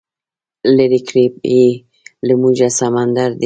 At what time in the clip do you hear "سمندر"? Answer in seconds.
2.79-3.29